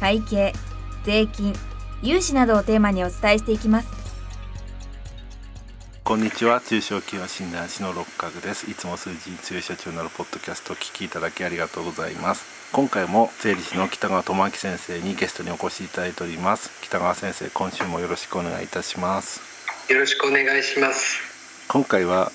[0.00, 0.52] 会計
[1.04, 1.54] 税金
[2.02, 3.88] 融資などをテーマにお伝えしていきます。
[6.02, 6.60] こんにちは。
[6.60, 8.70] 中小企業診断士の六角です。
[8.70, 12.44] いつも数字に強い社長になるポッドキャストを聞きいただきありがとうございます。
[12.72, 16.70] 今回も税理士の北川智明先生にゲストにお越しいただいております。
[16.82, 19.40] 北川先生今週もよろしくお願いいたします。
[19.90, 21.34] よろしくお願いします。
[21.68, 22.30] 今回は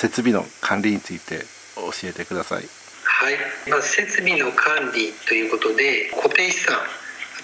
[0.00, 1.44] 設備の管理について
[1.76, 2.64] 教えてください
[3.10, 3.36] はい、
[3.68, 6.78] まあ、設備の管理ということで固定資産。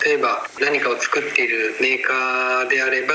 [0.04, 3.14] 例えば何かを作っているメーカーであれば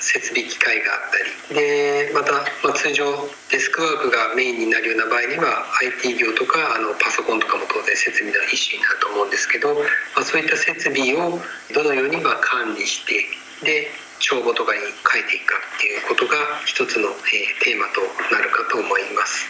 [0.00, 1.00] 設備機械があっ
[1.48, 1.58] たり。
[1.58, 3.04] でまた、まあ、通常
[3.50, 5.64] デスクワークがメインになるような場合には
[6.02, 9.80] IT 業とかあのパソコンとかも当然設備の一種になると思うんですけど、ま
[10.22, 11.40] あ、そういった設備を
[11.74, 13.26] どのようにま管理して
[13.64, 16.34] で帳簿とかに書いていくかっていうことが
[16.66, 19.46] 一つの、えー、テーマとなるかと思います。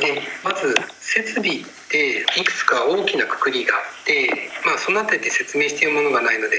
[0.00, 6.58] でまず設備っていくつか大きなくくりがあって、まあ、その辺りで説明しているものがないので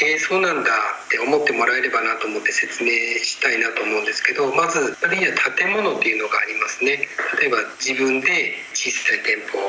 [0.00, 7.06] えー、そうなんだって思ってもらえればなと思って説明したいなと思うんですけどまずあるいは建物っていうのがありますね。
[7.38, 9.62] 例えば自分で小さい店舗を、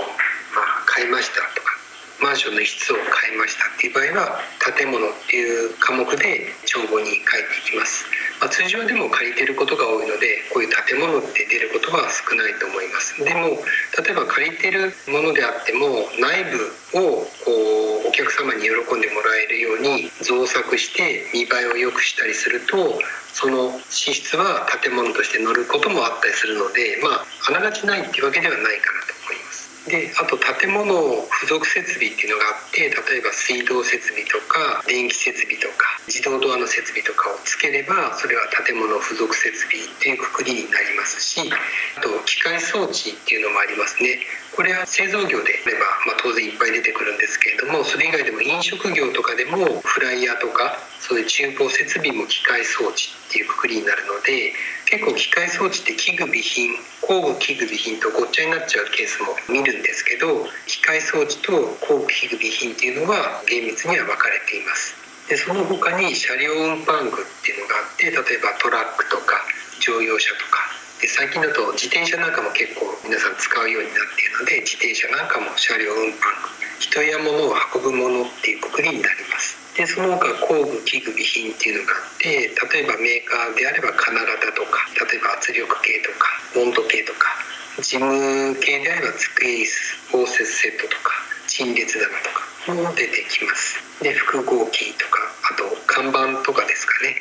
[0.56, 1.73] まあ、買いましたとか
[2.22, 4.40] マンションの室を買いましたっていう場合は
[4.78, 8.06] 建物っていう科目で帳簿に書いていきます、
[8.40, 13.24] まあ、通常でも借りてることが多いのでこういう建物って出ることは少ないと思います。
[13.24, 13.60] でも
[14.04, 17.52] 例えば借りてるものであっても内部をこ
[18.06, 23.00] うお客様に喜んでもらえるように造作して見栄えを良くしたりすると
[23.34, 29.03] その資質は建物として乗ることもあったりするのでまああながちないっていうわけではないかな。
[29.88, 30.88] であと建物
[31.28, 41.52] 付属設備っていうのがあって例えば水道設備とか電気設備とか自動ドアの設備とかをつければそれは建物付属設備っていうくくりになりますし
[41.98, 44.20] あと機械装置っていうのもありますね。
[44.56, 54.54] これは製造業であれば、まあ、当然いっぱい出てくるんですけれどもそれ以外でも飲食業とかでもフライヤーとかそういう厨房設備も機械装置っていうくくりになるので
[54.86, 61.52] 結構機械装置って器具備品工具器具備品とごっちゃになっちゃうケースも見るんですけど機械装置と
[61.82, 64.96] 工具器具備品っていうのは厳密には分かれています。
[65.28, 69.40] でその他に車両運搬具っていうのがあって例えばトラックとか
[69.80, 70.60] 乗用車とか
[71.02, 79.63] で最近だと自転車なんかも結構皆さん使うようになっているので自転車なんかも車両運搬具人や物を運ぶものっていうくくりになります。
[79.76, 87.34] でその他工具器具備品っていうのがあって例えばメーカーであれば金型とか例えば圧力計とか温度計とか
[87.82, 91.12] 事務系であれば机椅子応接セットとか
[91.48, 93.82] 陳列棚とかも出てきます。
[94.02, 95.20] で複合機とか
[95.50, 97.16] あと看板とかですかね。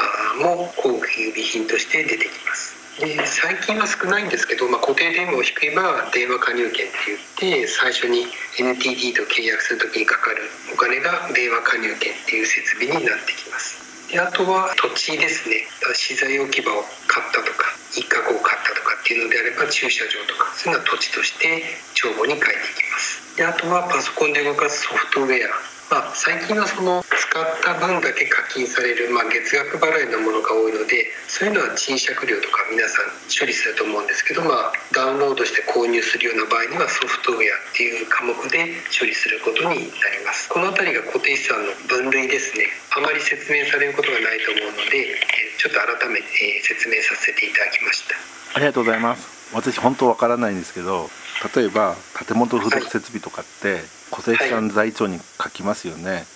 [0.00, 2.79] あも工具器具備品として出てきます。
[2.98, 8.26] で最近は少ないんですけど、まあ、固定電話を引けば電話加入券って言って最初に
[8.58, 10.42] NTT と契約する時にかかる
[10.74, 13.78] お金が電話加入券っていう設備になってきます。
[14.10, 15.62] であとは土地ですね。
[15.94, 21.62] 資材置き場を買ったとか一角を買ったとかっていうのであれば駐車場とかそういうのは土地として
[21.94, 23.36] 帳簿に書いていきます。
[23.36, 40.48] であとはパソコンで動かすソフトウェアまあ、最近はその使った分だけ課金される、まあ、月額払いのものが多いのでそういうのは賃借料とか皆さん処理すると思うんですけど、まあ、ダウンロードして購入するような場合にはソフトウェアっていう科目で処理することになります。
[40.48, 42.70] この辺りが固定資産の分類ですね。
[42.94, 45.18] あまり説明されることがないと思うので
[45.58, 48.14] ちょっと改めて説明させていただきました。
[48.54, 49.50] ありがとうございます。
[49.52, 51.10] 私本当わからないんですけど
[51.56, 56.26] 例えば建物付属設備とかって固定資産財庁に書きますよね。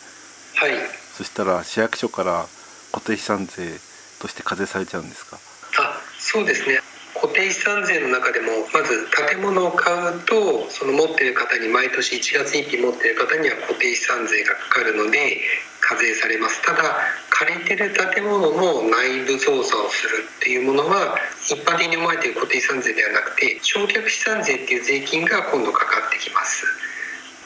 [0.56, 0.72] はい。
[1.16, 2.46] そしたら市役所から
[2.92, 3.78] 固定資産税
[4.20, 5.38] として課税されちゃうんですか？
[5.78, 6.80] あそうですね。
[7.14, 15.40] 固定資産税の中でもまず建物を買うとその持ってる方に毎年1月1日持ってる方には固定資産税がかかるので
[15.80, 16.60] 課税されます。
[16.62, 16.96] ただ
[17.30, 26.66] 借りてる建物の内部操作をするっていうものは一般的に思われている固定資産税ではなくて焼却資産税っていう税金が今度かかってきます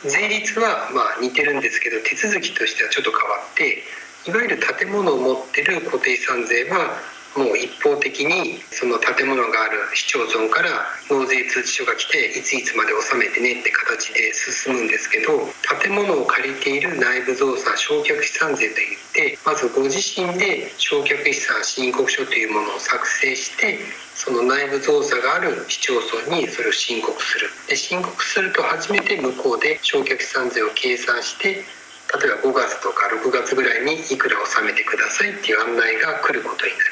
[0.05, 3.83] 税率はまあ似てるんですけど手続きとしてはちょっと変わって
[4.27, 6.91] いわゆる建物を持ってる固定資産税は
[7.39, 15.47] もう一方的にその建物がある市町村から納税通知書が来ていついつまで納めてねって形で進むんですけど
[15.81, 23.79] 建物を借りている内部造作焼却資産税といってまずご自身で焼却資産申告書というものを作成して
[24.17, 27.47] その内部造作がある市町村にそれを申告する。
[27.69, 31.63] で申告すると初めて向こうで焼却資産税を計算して
[32.09, 36.88] 例えば5月とか6月ぐらいにいくら納めてくださいっていう案内が来ることになります。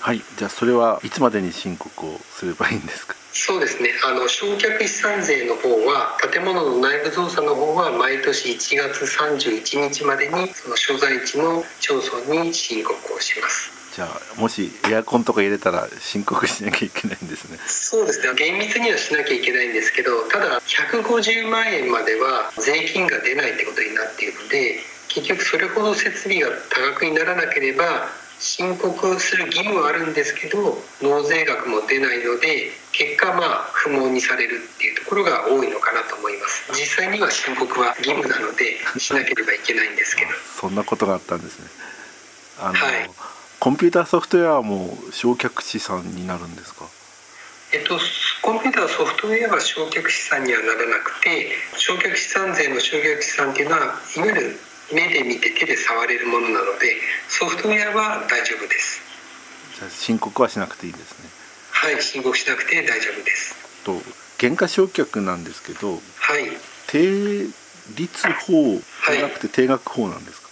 [0.00, 3.14] はいじゃあそれはいつまでに申告をすればいいんですか？
[3.32, 3.90] そうですね。
[4.04, 13.70] あの焼却資産税の方は建物の内部造作の方は毎年1月31日までにその所在地の町村に申告をします。
[13.94, 17.58] じゃあもしエアコンとか入れたら申告しなきゃいけないんですね。
[17.66, 18.34] そうですね。
[18.34, 28.08] 厳密にはしなきゃいけないんですけどただ150万円までは税金が出ないってことになっているので結局それほど設備が多額にならなければ
[28.40, 36.72] 申告する義務はあるんですけど納税額も出ないので結果まあ不問にされるっていうところが多いのかなと思います。
[36.72, 40.30] 実際には申告は義務なのでしなければいけないんですけど。
[40.58, 41.66] そんなことがあったんですね。
[42.58, 43.10] あの、はい。
[43.58, 46.86] コンピューターソフトウェアも焼却資産になるんですか？
[47.72, 48.00] えっと、
[48.42, 53.80] コンピューターソフトウェアは焼却資産にはならなくて焼却資産税の焼却資産っていうのは
[54.16, 54.58] いわゆる
[54.92, 56.96] 目で見て手で触れるものなので
[57.28, 59.00] ソフトウェアは大丈夫です。
[59.78, 61.28] じゃあ申告はしなくていいんですね。
[61.70, 63.54] はい申告しなくて大丈夫です。
[63.84, 64.00] と
[64.38, 66.50] 原価償却なんですけどはい。
[66.86, 67.46] 定
[67.96, 70.49] 率法じゃなくて定額法なんですか、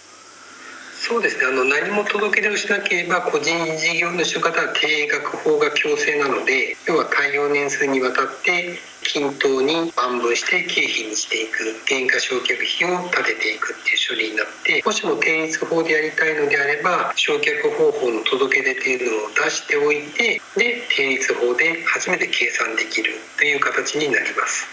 [1.09, 24.67] そうですねあの何も届け出をしなければ個人事業主の方は定額法が強制なので要は耐用年数にわたって均等に万分して経費にしていく原価償却費を立てていくっていう処理になってもしも定率法でやりたいのであれば償却方法の届け出っていうのを出しておいてで定率法で初めて計算できるという形になります。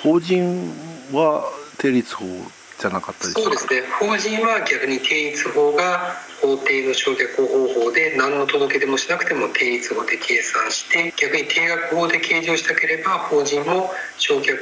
[0.00, 0.72] 法人
[1.12, 1.44] は
[1.76, 2.24] 定率法
[2.82, 3.42] じゃなかったですか？
[3.42, 3.82] そうですね。
[4.02, 14.58] 法人は逆に定率法が法定の償却方法で何の届け出もしなくても定率法で計算して逆に定額法で計上したければ法人も償却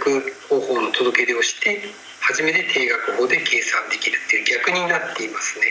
[0.48, 1.80] 方法の届け出をして
[2.20, 5.64] 初めて定額法で計算できるっていう逆になっていますね。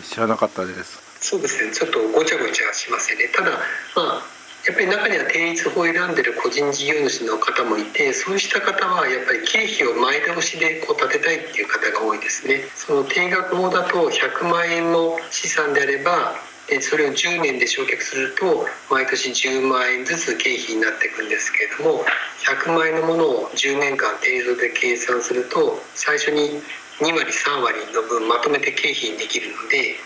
[0.00, 0.98] え知らなかったです。
[1.20, 1.70] そうですね。
[1.72, 3.28] ちょっとごちゃごちゃしますよね。
[3.28, 3.58] ただま
[3.96, 4.22] あ
[4.66, 12.60] やっぱり中には定率法を選んでる個人事業主の方もいてそうした方はやっぱり経費を前倒しでこう立てたいっていう方が多いですね。
[12.76, 16.36] その定額法だと100万円の資産であれば
[16.68, 22.04] でそれを10年で償却すると毎年10万円ずつ経費になっていくんですけれども
[22.44, 26.60] 100万円のものを10年間定数で計算すると最初に
[27.00, 29.96] 2割3割の分まとめて経費にできるので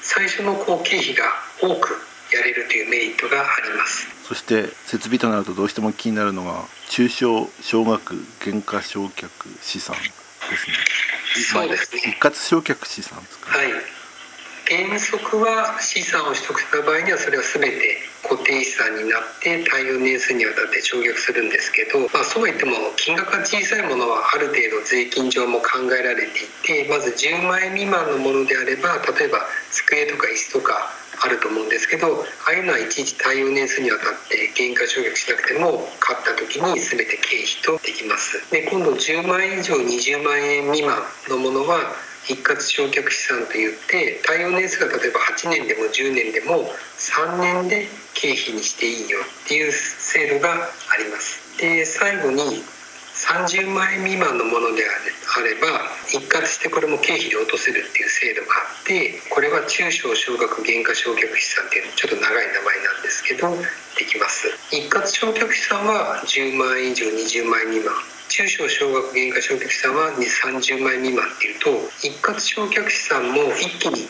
[0.00, 1.24] 最初のこう経費が
[1.60, 4.06] 多くやれるというメリットがあります。
[4.24, 9.28] そして設備となるとどうしても気になるのが中小小額原価償却
[9.62, 10.76] 資産ですね。
[11.50, 12.02] そうですね。
[12.04, 13.68] 一括償却資産ですか、はい。
[14.68, 29.40] 原則は資産を取得した場合にはそれは全て固定資産になって対応年数にわたって償却するんですけど、まあ、そうは言っても金額が小さいものはある程度税金上も考えられていてまず10万円未満のものであれば例えば
[29.72, 38.38] 机とか椅子とかあると思うんですけどああいうのはいちいち対応年数にわたって原価償却しなくても買った時に全て経費とできます。
[38.50, 41.94] で今度10万円以上20万円未満のものは
[42.24, 51.58] 一括償却資産といって対応年数が例えば8年でも10年でも3年で経費にしていいよっていう制度があります。
[51.58, 52.62] で最後に
[53.18, 63.50] 30万円未満のものであれば一括してこれも経費で落とせるっていう制度があってこれは中小小額原価償却資産っていうちょっと長い名前なんですけど
[63.98, 64.46] できます。
[64.70, 67.94] 一括償却資産は10万円以上20万円未満。
[68.28, 71.70] 中小小額原価償却資産は30万円未満っていうと
[72.06, 74.06] 一括償却資産も一気に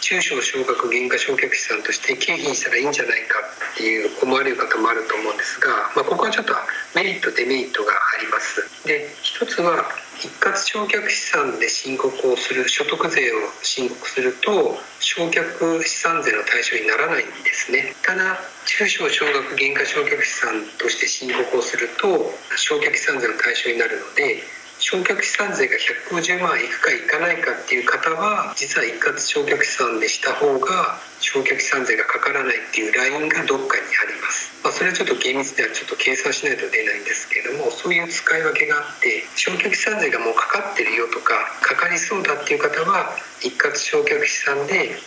[0.00, 3.42] 中小小額原価償却資産として経費にしたらいいんじゃないか
[3.76, 6.54] っていう思われる方もあると思うんですが、まあ、ここはちょっと
[6.96, 8.64] メリットデメリットがあります。
[8.88, 9.84] で一つは
[10.16, 15.44] 一括償却資産で申告をする所得税を申告すると償却
[15.84, 17.92] 資産税の対象にならないんですね。
[18.00, 24.40] ただ中小小額原価償却資産として申告をすると償却資産税の対象になるので
[24.78, 25.76] 償却資産税が
[26.12, 45.00] 150万いくかいかないかっていう方は実は一括償却資産でした方が償却資産税がかからないっていうラインがどっかにあります、まあ、それはちょっと厳密にはちょっと計算しないと出ないんですけれどもそういう使い分けがあって償却資産税がもうかかってるよとかかかりそうだっていう方は一括償却資産で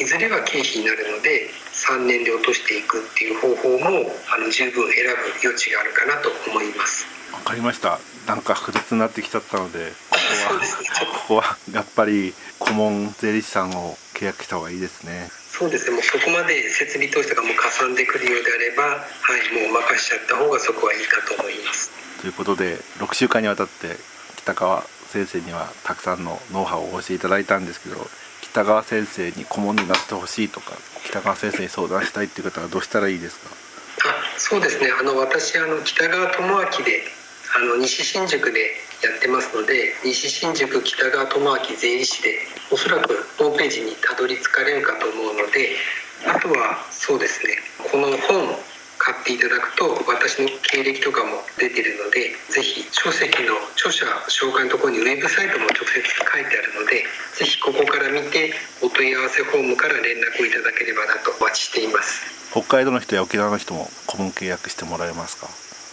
[0.00, 7.06] いずれは経費になるので3年で落としていくっていう方法もあの十分選ぶ余地があるかなと思います。
[7.34, 7.98] わかりました。
[8.26, 10.88] なんか複雑になってきちゃったのでこそうですね。
[10.94, 15.28] ちょっとここはやっぱり顧問税理士さんを契約した方がいいですね。
[15.30, 15.94] そうですね。
[15.94, 21.90] もうそこまで設備投資とかもかさんでくるようであればはいもう任しちゃった方がそこはいいかと思います。
[22.20, 23.96] ということで6週間にわたって
[24.36, 27.96] 北川先生にはたくさんのノウハウをお教えいただいたんですけど
[28.40, 30.72] 北川先生に顧問になってほしいとか
[31.04, 33.54] 北川先生に相談したいっていう方はどうしたらいいですか？
[34.08, 34.90] あそうですね。
[34.98, 36.42] あの私あの北川智
[36.80, 37.02] 明で
[37.54, 38.60] あの西新宿で
[39.02, 42.38] やってますので西新宿北川智明税理士で
[42.70, 45.76] おそらくホームページにたどり着かれるかと思うので
[46.26, 47.54] あとはそうですね
[47.90, 48.58] この本を
[48.98, 57.04] 買っていただくと私の経歴とかも出てるのでぜひ書籍の著者紹介のところにウェブサイトも直接書いてあるので
[57.36, 62.24] ぜひここから見てお問い合わせフォームから連絡をいただければなとお待ちしています。
[62.50, 65.48] 北海道の人や沖縄の人も顧問契約してもらえますか？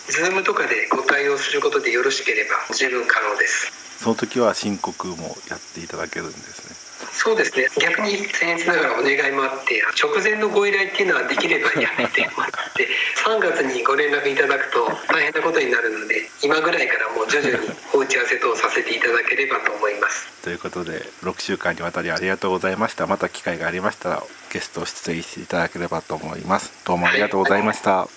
[0.10, 3.72] Zoom とかでご対応することでよろしければ十分可能です。
[4.00, 6.91] その時は申告もやっていただけるんですね。
[7.14, 7.68] そうですね。
[7.80, 12.88] 逆に僭越ながらお願いもあって直前のご依頼っていうのはできればやめてもらって
[13.24, 20.32] 3月にご連絡いただくと大変なことになるので今ぐらいからもう徐々にお打ち合わせ等させていただければと思います。
[20.42, 23.06] ということで6週間にわたりありがとうございました。
[23.06, 26.74] また機会がありましたらゲストを出演していただければと思います。
[26.86, 28.08] どうもありがとうございました、はい。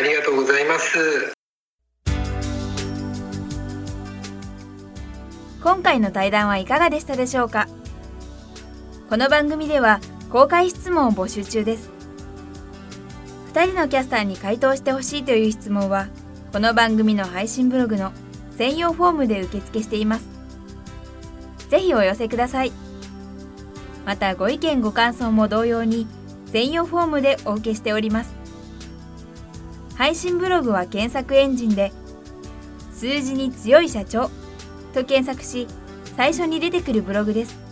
[0.00, 1.32] ありがとうございます。
[5.62, 7.68] 今回の対談はいかがでしたでしょうか？
[9.08, 11.88] この番組では公開質問を募集中です。
[13.54, 16.08] 2人のキャスターに回答してほしいという質問は
[16.52, 18.12] この番組の配信ブログの
[18.58, 20.26] 専用フォームで受付しています。
[21.70, 22.72] ぜひお寄せください。
[24.04, 26.06] またご意見ご感想も同様に
[26.52, 28.34] 専用フォームでお受けしております。
[29.96, 31.92] 配信ブログは検索エンジンで
[32.92, 34.28] 数字に強い社長
[34.92, 35.66] と検索し
[36.14, 37.67] 最初に出てくるブログです。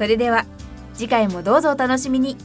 [0.00, 0.46] それでは
[0.94, 2.38] 次回もどうぞお楽しみに。